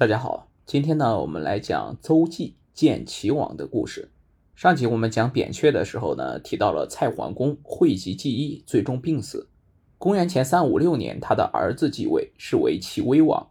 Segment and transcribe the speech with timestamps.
[0.00, 4.10] 大家好，今天呢，我们来讲邹忌见齐王的故事。
[4.54, 9.50] 上集我们讲扁鹊的时候呢，提到了蔡桓公讳疾忌医，最终病死。
[9.98, 13.50] 公元前三五六年，他的儿子继位，是为齐威王。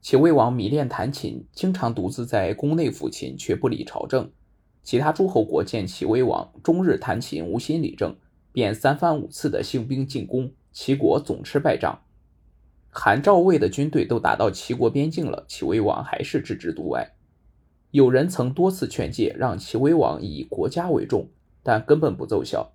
[0.00, 4.30] 齐威王迷恋弹琴，经常独自在宫内抚琴，却不理朝政。
[4.82, 8.16] 其他诸侯国见齐威王终日弹琴，无心理政，
[8.52, 12.00] 便三番五次的兴兵进攻，齐国总吃败仗。
[12.90, 17.14] 韩赵魏的军队都打到齐国边境了，齐威王还是置之度外。
[17.92, 21.28] 有人曾多次劝诫，让齐威王以国家为重，
[21.62, 22.72] 但根本不奏效。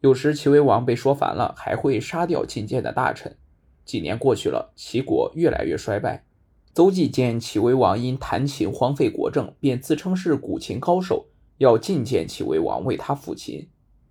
[0.00, 3.36] 有时齐威王被说烦了，还会杀掉进谏的大臣。
[3.84, 6.24] 几年过去了，齐国越来越衰败。
[6.72, 11.26] 邹忌见齐威王因弹琴荒废国政，便自称是古琴高手，
[11.58, 13.68] 要觐见齐威王为他抚琴。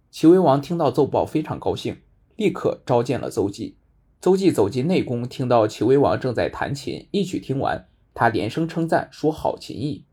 [0.10, 1.98] 齐威王听到奏报，非常高兴，
[2.36, 3.78] 立刻召见了邹忌。
[4.26, 10.04] 邹忌走进内宫，听到齐威王正在弹琴，一曲听完，他连声称赞，说好琴艺。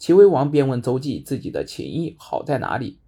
[0.00, 2.98] 齐威王便问邹忌自己的琴艺好在哪里。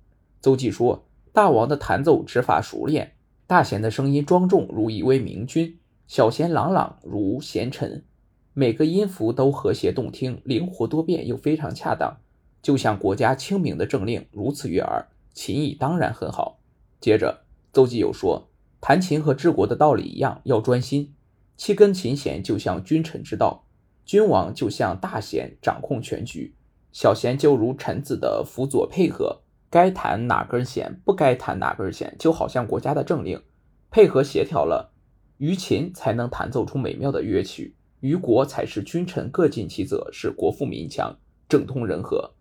[0.41, 3.15] 邹忌说：“大王的弹奏指法熟练，
[3.49, 8.05] 大弦的声音庄重如一位明君，小弦朗朗如贤臣，
[8.53, 12.19] 每个音符都和谐动听，灵活多变又非常恰当，
[12.63, 15.09] 就像国家清明的政令，如此悦耳。
[15.33, 16.61] 琴艺当然很好。”
[17.03, 17.41] 接着，
[17.73, 18.49] 邹忌又说。
[18.87, 21.15] 弹琴和治国的道理一样，要专心。
[21.57, 23.65] 七根琴弦就像君臣之道，
[24.05, 26.53] 君王就像大弦，掌控全局；
[26.93, 33.43] 小弦就如臣子的辅佐配合，该弹哪根弦，不该弹哪根弦，就好像国家的政令，
[33.91, 34.93] 配合协调了，
[35.39, 41.17] 于琴才能弹奏出美妙的乐曲，于国才是君臣各尽其责，是国富民强，
[41.49, 42.35] 政通人和。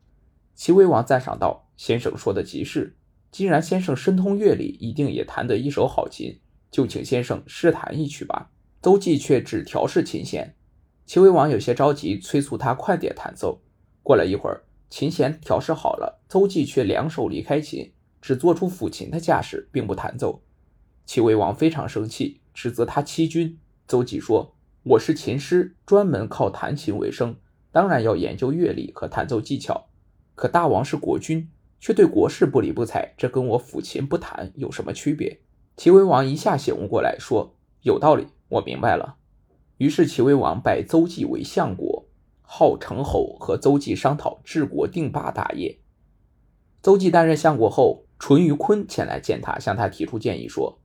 [0.54, 2.98] 齐威王赞赏道：“先生说的极是。”
[3.34, 6.40] 既然先生深通乐理，一定也弹得一手好琴，
[6.70, 8.52] 就请先生试弹一曲吧。
[8.80, 10.56] 邹忌却只调试琴弦，
[11.08, 13.64] 齐威王有些着急，催促他快点弹奏。
[14.04, 20.44] 过了一会儿，琴弦调试好了，邹忌却两手离开琴，只做出抚琴的架势，并不弹奏。
[21.08, 23.58] 齐威王非常生气，指责他欺君。
[23.88, 27.36] 邹忌说：“我是琴师，专门靠弹琴为生，
[27.72, 29.88] 当然要研究乐理和弹奏技巧。
[30.36, 31.50] 可大王是国君。”
[31.84, 35.42] 却对国事不理不睬，这跟我抚琴不弹有什么区别？
[35.76, 39.18] 齐威王一下醒悟过来，说：“有道理，我明白了。”
[39.80, 42.06] 于是齐威王拜邹忌为相国，
[42.42, 45.78] 号成侯，和邹忌商讨治国定霸大业。
[46.82, 50.80] 邹忌担任相国后，淳于髡前来见他，向他提出建议说：“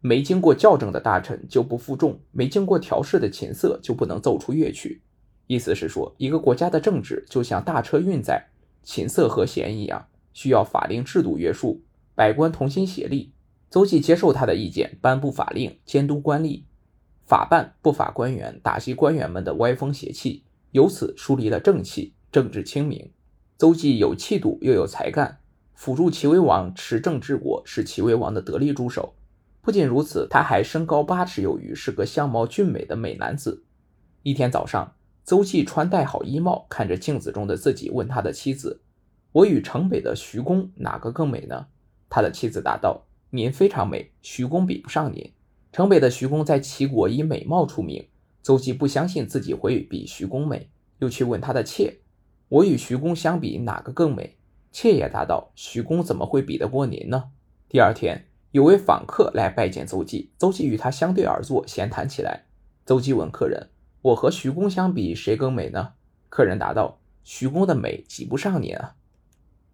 [0.00, 5.02] 没经过校正的大臣就不负重，没经过调试的琴瑟就不能奏出乐曲。”
[5.46, 8.48] 意思是说，一个国家的政治就像大车运载，
[8.82, 10.06] 琴瑟和弦一样。
[10.32, 11.82] 需要法令制度约束，
[12.14, 13.32] 百官同心协力。
[13.70, 16.64] 邹忌接受他的意见，颁布法令，监督官吏，
[17.24, 23.10] 法办不法官员，打击官员们的歪风邪气，由此树立了正气，政治清明。
[23.56, 25.38] 邹忌有气度，又有才干，
[25.74, 29.14] 辅助齐威王持政治国，是齐威王的得力助手。
[29.62, 33.64] 不仅如此，他还身高八尺有余，是个相貌俊美的美男子。
[34.22, 34.92] 一天早上，
[35.24, 38.82] 邹忌穿戴好衣帽，看着镜子中的自己，问他的妻子。
[39.32, 41.66] 我与城北的徐公哪个更美呢？
[42.10, 45.32] 他的妻子答道：“您非常美，徐公比不上您。”
[45.72, 48.06] 城北的徐公在齐国以美貌出名。
[48.42, 52.00] 邹忌不相信自己会比徐公美，又去问他的妾
[52.50, 54.36] ：“我与徐公相比，哪个更美？”
[54.70, 57.30] 妾也答道：“徐公怎么会比得过您呢？”
[57.70, 62.44] 第二天，有位访客来拜见邹忌，邹忌与他相对而坐，闲谈起来。
[62.84, 63.70] 邹忌问客人
[64.02, 65.92] ：“我和徐公相比，谁更美呢？”
[66.28, 68.96] 客人答道：“徐公的美及不上您啊。”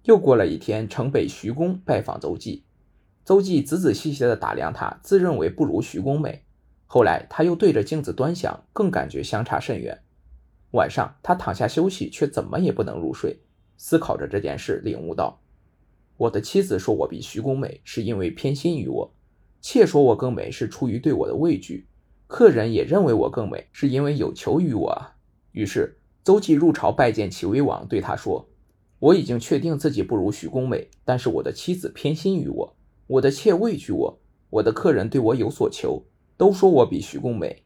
[0.08, 2.64] 又过了一天，城北徐公拜访邹忌，
[3.26, 6.46] 邹忌仔仔细细地打量他，自认为不如徐公美。
[6.86, 10.00] 后来他又对着镜子端详，更感觉相差甚远。
[10.70, 13.40] 晚上他躺下休息，却怎么也不能入睡，
[13.76, 15.42] 思考着这件事，领悟到：
[16.16, 19.12] 我的妻子说我比徐公美，是因为偏心于我；
[19.60, 21.84] 妾说我更美，是出于对我的畏惧；
[22.26, 25.06] 客人也认为我更美，是因为有求于我。
[25.52, 28.47] 于是邹忌入朝拜见齐威王，对他说。
[29.00, 34.18] 我已经确定自己不如徐公美，但是我的妻子偏心于我，我的妾畏惧我，
[34.50, 36.02] 我的客人对我有所求，
[36.36, 37.62] 都说我比徐公美。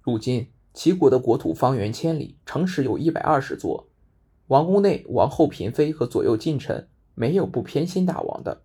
[0.00, 3.88] 如今齐国的国土方圆千里，城池有一百二十座，
[4.46, 8.62] 王宫内王后嫔妃和左右近臣没有不偏心大王的，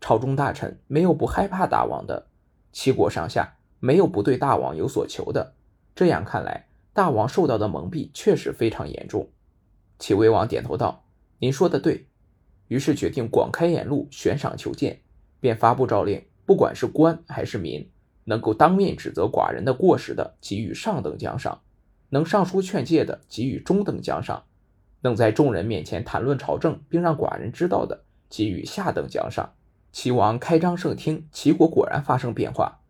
[0.00, 2.26] 朝中大臣没有不害怕大王的，
[2.72, 5.54] 齐国上下没有不对大王有所求的。
[5.94, 9.28] 这样看来，大王受到的蒙蔽确实非常严重。
[10.00, 11.04] 齐威王点头道。
[11.42, 12.06] 您说的对，
[12.68, 15.00] 于是决定广开言路，悬赏求见，
[15.40, 17.90] 便发布诏令，不管是官还是民，
[18.26, 21.58] 能够当面指责寡人的过失的，给予上等奖赏；
[22.10, 24.44] 能上书劝诫的，给予中等奖赏；
[25.00, 29.54] 能在众人面前谈论朝政，并让寡人知道的，给予下等奖赏。
[29.90, 32.82] 齐王开张圣听，齐国果然发生变化。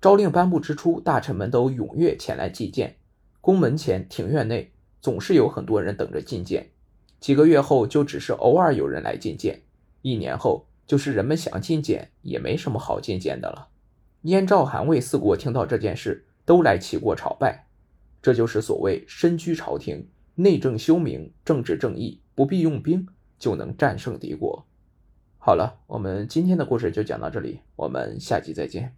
[0.00, 2.98] 诏令颁布之初，大臣们都踊跃前来觐见。
[3.40, 6.70] 宫门前、庭院内总是有很多人等着觐见。
[7.20, 9.62] 几个月后，就只是偶尔有人来觐见；
[10.02, 13.68] 一年后，就是人们想觐见，也没什么好觐见的了。
[14.22, 17.66] 燕、赵、韩、魏四国听到这件事，都来齐国朝拜。
[18.20, 23.06] 这就是所谓身居朝廷，内政修明，政治正义，不必用兵
[23.38, 24.66] 就能战胜敌国。
[25.38, 28.96] 好了，我们今天的故事就讲到这里，我们下集再见。